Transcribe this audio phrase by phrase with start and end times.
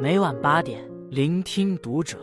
[0.00, 2.18] 每晚八点，聆听读者。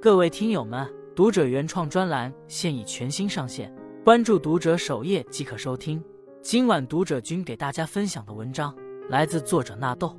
[0.00, 3.74] 各位听友们，读者原创专栏现已全新上线，
[4.04, 6.02] 关注读者首页即可收听。
[6.42, 8.76] 今晚读者君给大家分享的文章
[9.08, 10.14] 来自作者纳豆。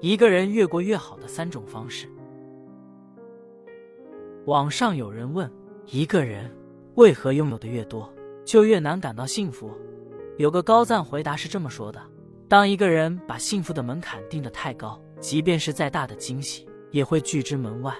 [0.00, 2.08] 一个人越过越好的三种方式。
[4.44, 5.50] 网上有人问：
[5.86, 6.48] 一个人
[6.94, 8.08] 为何拥有的越多，
[8.44, 9.72] 就越难感到幸福？
[10.36, 12.00] 有个高赞回答是这么说的：
[12.48, 17.92] 当一个人把幸福的门槛定得太高，即便是再大的惊喜，也会拒之门外。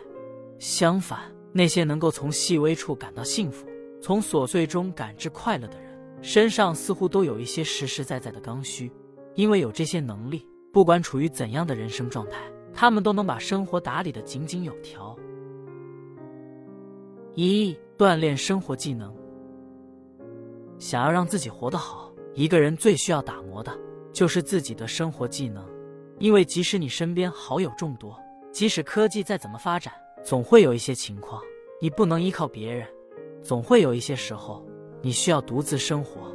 [0.58, 1.20] 相反，
[1.52, 3.66] 那些能够从细微处感到幸福，
[4.00, 5.86] 从琐碎中感知快乐的人。
[6.22, 8.90] 身上似乎都有一些实实在在的刚需，
[9.34, 12.38] 因为有这些能力，不管处于怎样的人生状态，
[12.72, 15.16] 他们都能把生活打理得井井有条。
[17.34, 19.14] 一、锻炼生活技能。
[20.78, 23.76] 想要让自己活得好，一个人最需要打磨的
[24.16, 25.62] 就是自己的生活技能，
[26.18, 28.18] 因为即使你身边好友众多，
[28.50, 29.92] 即使科技再怎么发展，
[30.24, 31.42] 总会有一些情况
[31.82, 32.88] 你不能依靠别人，
[33.42, 34.66] 总会有一些时候。
[35.02, 36.34] 你需要独自生活。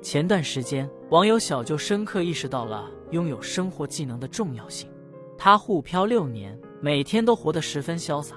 [0.00, 4.90] 前段时间，网友小就深刻意识到了拥有生活技能的重要性。
[5.36, 8.36] 他沪漂六年，每天都活得十分潇洒。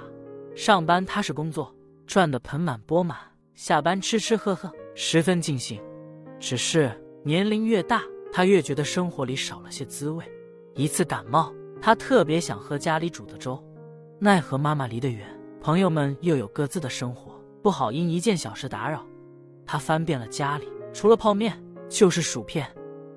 [0.53, 1.73] 上班踏实工作，
[2.05, 3.15] 赚得盆满钵满；
[3.53, 5.81] 下班吃吃喝喝，十分尽兴。
[6.41, 6.91] 只是
[7.23, 8.03] 年龄越大，
[8.35, 10.21] 他越觉得生活里少了些滋味。
[10.73, 13.57] 一次感冒，他特别想喝家里煮的粥，
[14.19, 15.25] 奈何妈妈离得远，
[15.61, 19.05] 朋友们又有各自的生活，不好因一件小事打扰。
[19.65, 22.69] 他翻遍了家里，除了泡面就是薯片。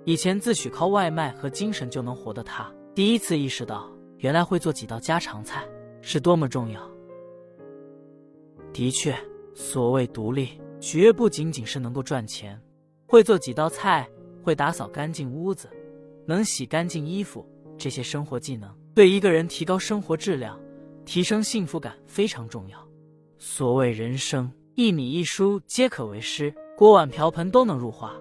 [0.05, 5.65] 以前自诩靠外卖和精神就能活的他，第一次意识到，原来会做几道家常菜
[6.01, 6.81] 是多么重要。
[8.73, 9.13] 的确，
[9.53, 12.57] 所谓独立，绝不仅仅是能够赚钱。
[13.09, 14.09] 会做几道菜，
[14.49, 15.69] 会打扫干净屋子，
[16.25, 17.47] 能洗干净衣服，
[17.77, 20.59] 这些生活技能对一个人提高生活质量、
[21.05, 22.83] 提升幸福感非常重要。
[23.37, 24.51] 所谓人生。
[24.75, 28.15] 一米一书皆可为师，锅碗瓢盆都能入画。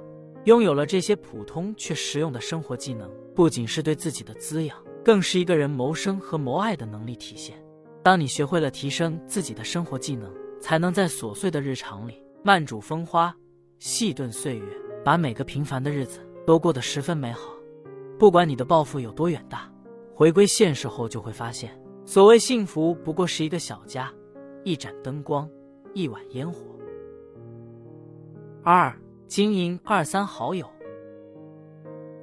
[0.45, 7.63] 拥有了这些普通却实用的生活技能，不仅是对自己的滋养，更是一个人谋生和谋爱的能力体现。
[8.03, 13.33] 当你学会了提升自己的生活技能，才能在琐碎的日常里慢煮风花，
[13.77, 14.65] 细炖岁月，
[15.07, 17.53] 把每个平凡的日子都过得十分美好。
[18.19, 19.71] 不管你的抱负有多远大，
[20.13, 21.71] 回归现实后就会发现，
[22.03, 24.13] 所谓幸福不过是一个小家，
[24.65, 25.49] 一盏灯光。
[25.93, 26.59] 一碗烟火。
[28.63, 28.93] 二、
[29.27, 30.69] 经营二三好友。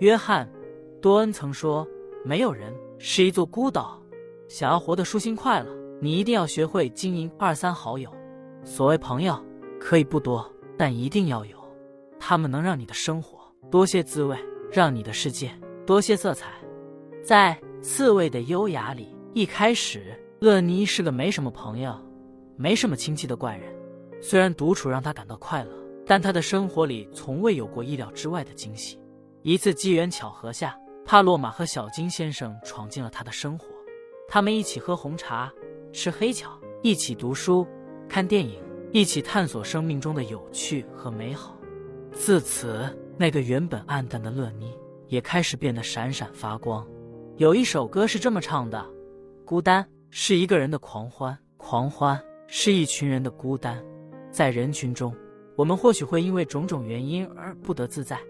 [0.01, 0.47] 约翰·
[1.01, 1.89] 多恩曾说
[2.22, 3.99] ：“没有人是一座孤岛。
[4.47, 8.11] 想要活得舒心快乐，你一定要学会经营二三好友。
[8.62, 9.43] 所谓朋友，
[9.81, 10.47] 可以不多，
[10.77, 11.63] 但一定要有。
[12.19, 14.38] 他们能让你的生活多些滋味，
[14.70, 15.50] 让你的世界
[15.86, 16.52] 多些色彩。”
[17.25, 21.98] 在刺猬的优雅里，一开始，乐妮是个没什么朋友。
[22.56, 23.74] 没什么亲戚的怪人，
[24.20, 25.70] 虽然独处让他感到快乐，
[26.06, 28.97] 但他的生活里从未有过意料之外的惊喜。
[29.42, 33.66] 一次机缘巧合下，帕洛马和小金先生闯进了他的生活。
[34.28, 35.53] 他们一起喝红茶，
[35.92, 37.66] 吃黑巧，一起读书、
[38.08, 41.56] 看电影，一起探索生命中的有趣和美好。
[42.14, 42.88] 自此，
[43.19, 44.72] 那个原本暗淡的乐妮
[45.08, 46.86] 也开始变得闪闪发光。
[47.36, 48.86] 有一首歌是这么唱的
[49.44, 53.82] ：“孤单是一个人的狂欢，狂欢。”是一群人的孤单，
[54.30, 55.12] 在人群中，
[55.56, 58.20] 我们或许会因为种种原因而不得自在，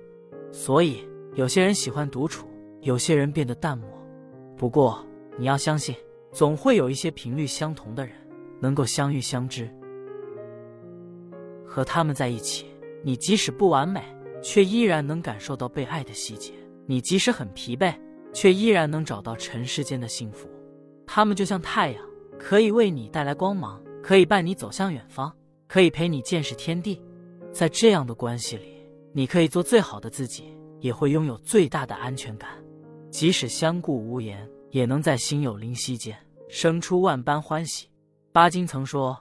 [0.53, 2.49] 所以有些人喜欢独处，
[2.81, 3.87] 有些人变得淡漠。
[4.57, 5.05] 不过
[5.37, 5.95] 你要相信，
[6.33, 8.15] 总会有一些频率相同的人
[8.61, 9.69] 能够相遇相知，
[11.67, 12.67] 和他们在一起，
[13.05, 14.03] 你即使不完美，
[14.43, 16.53] 却依然能感受到被爱的细节；
[16.87, 17.95] 你即使很疲惫，
[18.33, 20.49] 却依然能找到尘世间的幸福。
[21.07, 22.03] 他们就像太阳，
[22.39, 23.81] 可以为你带来光芒。
[24.03, 25.35] 可以伴你走向远方，
[25.67, 27.01] 可以陪你见识天地。
[27.51, 32.51] 在这样的关系里，你可以做最好的自己，也会拥有最大的安全感。
[33.11, 36.15] 即使相顾无言，也能在心有灵犀间
[36.51, 37.89] 生出万般欢喜。
[38.31, 39.19] 巴金曾说：“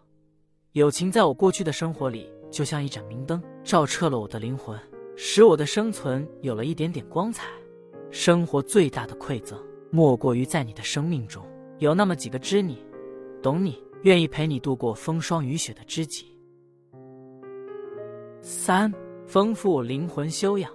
[0.74, 4.80] 友情在我过去的生活里，就像一盏明灯，照彻了我的灵魂，
[5.16, 7.48] 使我的生存有了一点点光彩。”
[8.12, 9.60] 生活最大的馈赠，
[9.90, 11.44] 莫过于在你的生命中
[11.80, 12.78] 有那么几个知你、
[13.42, 13.82] 懂你。
[14.04, 16.26] 愿意陪你度过风霜雨雪的知己。
[18.42, 18.94] 三、
[19.26, 20.70] 丰富灵魂修养。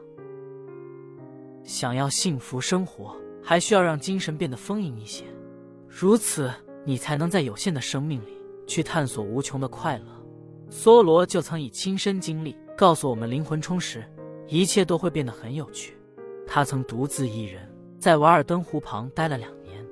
[1.63, 5.25] 想要幸福生活，还需要让精神变得丰盈一些，
[5.87, 6.51] 如此
[6.87, 8.33] 你才能在有限的生命里
[8.67, 10.18] 去探索无穷的快乐。
[10.71, 14.05] 梭罗就曾以亲身经历告诉我们：灵魂充实，
[14.47, 15.97] 一切都会变得很有趣。
[16.47, 17.69] 他曾独自一人
[17.99, 19.85] 在瓦尔登湖旁待了两年。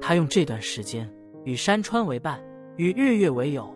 [0.00, 1.10] 他用这段时间
[1.44, 2.42] 与山川为伴，
[2.76, 3.72] 与日月为友。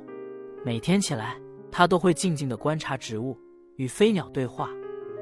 [0.65, 1.37] 每天起来，
[1.71, 3.39] 他都会静静的观察植物，
[3.77, 4.69] 与飞鸟对话，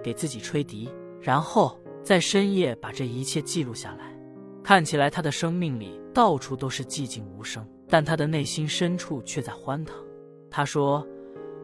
[0.03, 0.91] 给自己吹笛，
[1.21, 4.13] 然后在深夜把这一切记录下来。
[4.65, 9.97] 看起来他的生命里到处都是寂静无声，但他的内心深处却在欢腾。
[10.51, 11.07] 他说：“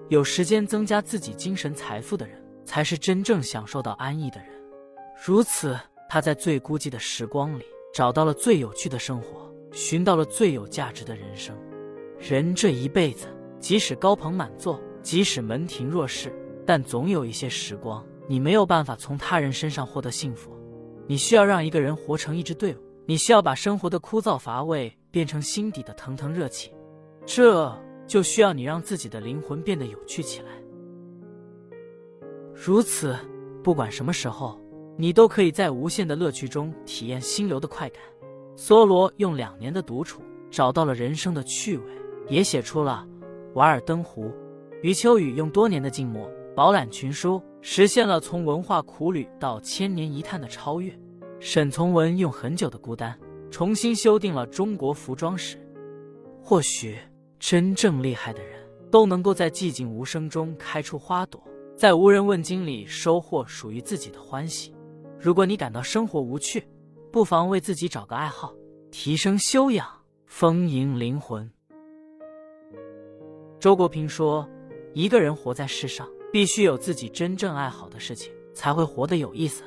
[0.09, 4.49] 有时间增加自己精神财富的人，才是真正享受到安逸的人。”
[5.25, 5.79] 如此，
[6.09, 7.65] 他在最孤寂的时光里
[7.95, 11.57] 找到了最有趣的生活，寻到了最有价值的人生。
[12.19, 13.27] 人这一辈子，
[13.59, 16.33] 即使高朋满座，即使门庭若市，
[16.67, 20.57] 但总有一些时光，你没有办法从他人身上获得幸福。
[21.07, 22.79] 你需要让一个人活成一支队伍。
[23.05, 26.73] 你需要把生活的枯燥乏味变成心底的腾腾热情，
[27.27, 27.77] 这
[28.07, 30.49] 就需要你让自己的灵魂变得有趣起来。
[32.55, 33.17] 如此，
[33.63, 34.61] 不管什么时候，
[34.97, 38.03] 你都可以在无限的乐趣中体验心流的快感。
[38.57, 40.21] 梭罗用两年的独处
[40.51, 41.85] 找到了人生的趣味，
[42.29, 43.07] 也写出了
[43.55, 44.27] 《瓦尔登湖》。
[44.83, 50.93] 余秋雨用多年的静默饱览群书，实现了从文化苦旅到千年一叹的超越。
[51.41, 53.19] 沈从文用很久的孤单
[53.51, 55.59] 重新修订了中国服装史。
[56.41, 56.99] 或许
[57.43, 61.43] 真正厉害的人都能够在寂静无声中开出花朵，
[61.77, 64.73] 在无人问津里收获属于自己的欢喜。
[65.19, 66.65] 如果你感到生活无趣，
[67.11, 68.55] 不妨为自己找个爱好，
[68.93, 69.85] 提升修养，
[70.25, 71.51] 丰盈灵魂。
[73.59, 74.49] 周国平说
[74.95, 79.65] ：“一个人活在世上，必须有自己真正爱好的事情，才会活得有意思。”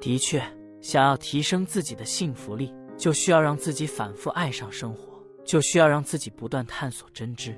[0.00, 0.40] 的确。
[0.80, 5.09] 想要提升自己的幸福力，就需要让自己反复爱上生活，
[5.44, 7.56] 就需要让自己不断探索真知。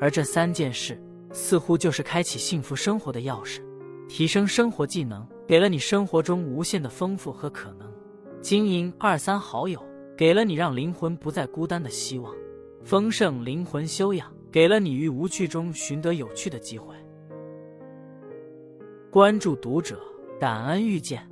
[0.00, 1.00] 而这三件事，
[1.32, 3.60] 似乎就是开启幸福生活的钥匙。
[4.08, 7.88] 提升生活技能，给了你生活中无限的丰富和可能；
[8.42, 9.82] 经营二三好友，
[10.14, 12.30] 给了你让灵魂不再孤单的希望；
[12.84, 16.94] 丰盛灵魂修养，给了你于无趣中寻得有趣的机会。
[19.10, 19.98] 关注读者，
[20.38, 21.31] 感恩遇见。